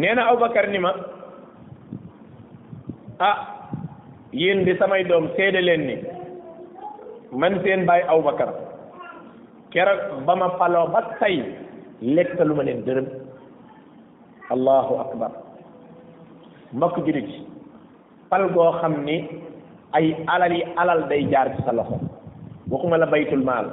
nee 0.00 0.14
na 0.16 0.32
Aboubacar 0.32 0.64
ni 0.72 0.78
ma 0.80 0.90
ah 3.20 3.36
yéen 4.32 4.64
di 4.64 4.72
samay 4.80 5.04
doom 5.04 5.28
seede 5.36 5.60
leen 5.68 5.82
ni 5.88 5.96
man 7.42 7.60
seen 7.64 7.84
bàyyi 7.88 8.04
Aboubacar 8.08 8.48
keroog 9.72 10.24
ba 10.26 10.34
ma 10.40 10.48
faloo 10.58 10.88
ba 10.94 11.00
tey 11.20 11.36
lekkalu 12.16 12.54
ma 12.58 12.62
leen 12.66 12.80
dërëm 12.88 13.06
allahu 14.56 14.92
akbar 15.04 15.30
mbokk 16.76 16.96
jurit 17.06 17.28
yi 17.34 17.40
fal 18.30 18.48
goo 18.56 18.70
xam 18.80 19.04
ni 19.04 19.16
ay 19.92 20.06
alal 20.34 20.52
yi 20.58 20.62
alal 20.82 21.00
day 21.12 21.22
jaar 21.32 21.48
ci 21.56 21.60
sa 21.66 21.72
loxo 21.76 22.00
waxuma 22.72 22.96
la 22.98 23.06
baytul 23.12 23.44
maal 23.50 23.66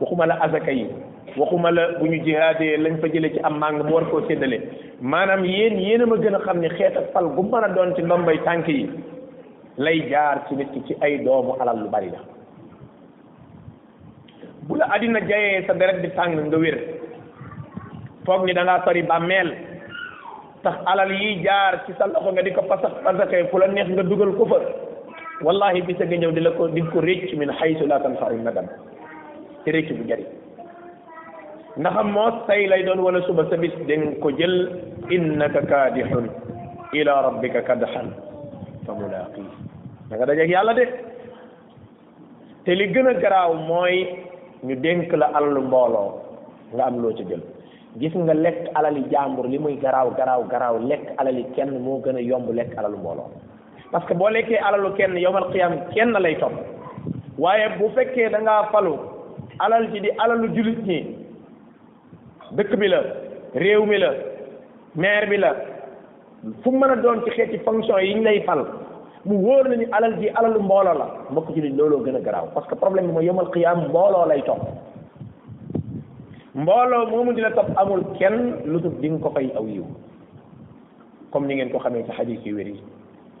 waxuma 0.00 0.26
la 0.26 0.36
azaka 0.46 0.70
yi 0.72 0.86
waxuma 1.36 1.70
la 1.70 1.92
bu 1.98 2.06
ñu 2.06 2.22
jihaadee 2.24 2.76
lañ 2.78 2.96
fa 3.00 3.08
jëlee 3.08 3.30
ci 3.32 3.40
am 3.44 3.58
màng 3.60 3.82
mu 3.86 3.92
war 3.94 4.04
koo 4.10 4.20
séddalee 4.26 4.60
maanaam 5.00 5.44
yéen 5.44 5.78
yéen 5.78 6.04
ma 6.06 6.16
gën 6.16 6.34
a 6.34 6.38
xam 6.44 6.58
ni 6.60 6.68
xeet 6.68 6.96
ak 6.96 7.04
fal 7.12 7.24
gu 7.34 7.42
mën 7.42 7.64
a 7.64 7.68
doon 7.68 7.94
ci 7.94 8.02
ndombay 8.02 8.36
tànk 8.44 8.66
yi 8.68 8.88
lay 9.78 10.08
jaar 10.10 10.38
ci 10.48 10.54
ci 10.86 10.94
ay 11.00 11.18
doomu 11.24 11.52
alal 11.60 11.78
lu 11.84 11.88
bari 11.90 12.10
la 12.10 12.18
jayee 15.28 15.62
sa 15.66 15.74
deret 15.74 16.02
di 16.02 16.08
tàng 16.16 16.32
nga 16.50 16.56
wér 16.58 16.78
foog 18.24 18.44
ni 18.44 18.52
da 18.52 18.64
ngaa 18.64 18.92
bàmmeel 19.08 19.52
tax 20.62 20.74
alal 20.86 21.12
yiy 21.12 21.42
jaar 21.44 21.82
ci 21.86 21.92
sa 21.98 22.06
loxo 22.06 22.32
nga 22.32 22.42
di 22.42 22.50
ko 22.52 22.62
pasax 22.62 22.92
pasaxee 23.04 23.44
fu 23.50 23.58
la 23.58 23.66
neex 23.68 23.88
nga 23.90 24.02
dugal 24.02 24.32
ko 24.36 24.44
fa 24.50 24.56
wallahi 25.42 25.82
bisa 25.82 26.04
nga 26.04 26.16
ñëw 26.16 26.30
di 26.32 26.40
la 26.40 26.50
ko 26.50 26.66
di 26.68 26.82
ko 26.82 27.00
récc 27.00 27.32
min 27.38 27.50
haytu 27.58 27.86
la 27.86 28.00
tanfau 28.00 28.32
nadam 28.42 28.66
te 29.64 29.70
récc 29.72 29.92
bu 29.96 30.02
jariñ 30.08 30.39
ndax 31.76 31.94
moo 32.04 32.30
tay 32.46 32.66
lay 32.66 32.82
doon 32.82 32.98
wala 32.98 33.22
suba 33.26 33.46
sa 33.50 33.56
bis 33.56 33.70
danga 33.86 34.18
ko 34.20 34.30
jël 34.34 34.54
innaka 35.10 35.62
kaadixun 35.62 36.26
ila 36.94 37.22
rabbika 37.30 37.62
kadxan 37.62 38.10
fa 38.86 38.92
mulaaqi 38.98 39.44
da 40.10 40.16
nga 40.16 40.26
dajeeg 40.26 40.50
yàlla 40.50 40.74
de 40.74 40.84
te 42.64 42.74
li 42.74 42.88
gën 42.90 43.06
a 43.06 43.14
garaaw 43.22 43.52
mooy 43.54 44.02
ñu 44.66 44.74
dénk 44.82 45.12
la 45.14 45.26
alalu 45.36 45.62
mbooloo 45.70 46.10
nga 46.74 46.84
am 46.86 46.96
loo 47.02 47.12
ca 47.14 47.22
jël 47.28 47.42
gis 48.00 48.14
nga 48.16 48.34
lekk 48.34 48.66
alali 48.74 49.04
jàmbur 49.10 49.46
li 49.46 49.58
muy 49.58 49.76
garaaw 49.76 50.10
garaaw 50.18 50.42
garaaw 50.50 50.76
lekk 50.90 51.06
alali 51.18 51.44
kenn 51.54 51.78
moo 51.80 52.02
gën 52.04 52.16
a 52.16 52.20
yomb 52.30 52.50
lekk 52.52 52.74
alalu 52.78 52.96
mbooloo 52.98 53.30
parce 53.92 54.04
que 54.06 54.14
boo 54.14 54.28
lekkee 54.28 54.58
alalu 54.66 54.90
kenn 54.98 55.16
yowmal 55.18 55.48
qiyam 55.52 55.74
kenn 55.94 56.18
lay 56.18 56.34
topp 56.36 56.52
waaye 57.38 57.68
bu 57.78 57.86
fekkee 57.94 58.28
da 58.30 58.64
falu 58.72 58.94
alal 59.60 59.84
ji 59.92 60.00
di 60.00 60.10
alalu 60.18 60.46
jullit 60.56 60.82
ñi 60.90 61.19
dëkk 62.56 62.74
bi 62.78 62.88
la 62.88 63.00
réew 63.54 63.84
mi 63.86 63.98
la 63.98 64.10
maire 64.96 65.26
bi 65.30 65.36
la 65.36 65.54
fu 66.62 66.70
mën 66.70 66.90
a 66.90 66.96
doon 66.96 67.22
ci 67.24 67.30
xeeti 67.30 67.58
fonction 67.58 67.98
yi 67.98 68.14
ñu 68.14 68.22
lay 68.24 68.42
fal 68.42 68.64
mu 69.24 69.36
wóor 69.36 69.68
ni 69.68 69.86
alal 69.92 70.16
di 70.18 70.28
alalu 70.34 70.58
mbooloo 70.62 70.96
la 70.98 71.06
mbokk 71.30 71.52
ci 71.54 71.60
liñ 71.60 71.76
looloo 71.76 72.02
gën 72.04 72.16
a 72.16 72.20
garaaw 72.20 72.48
parce 72.54 72.66
que 72.68 72.74
problème 72.74 73.06
bi 73.06 73.12
mooy 73.12 73.26
yomal 73.26 73.50
xiyaam 73.52 73.78
mbooloo 73.88 74.26
lay 74.28 74.42
topp 74.42 74.60
mbooloo 76.54 77.06
moomu 77.10 77.32
di 77.34 77.40
la 77.40 77.50
topp 77.52 77.68
amul 77.76 78.02
kenn 78.18 78.62
lu 78.64 78.80
tut 78.82 78.94
di 79.00 79.08
ko 79.20 79.30
fay 79.30 79.50
aw 79.56 79.64
yiw 79.66 79.84
comme 81.30 81.46
ni 81.46 81.54
ngeen 81.54 81.70
ko 81.70 81.78
xamee 81.78 82.04
ci 82.06 82.12
xadiis 82.12 82.44
yu 82.44 82.56
wér 82.56 82.66
yi 82.74 82.99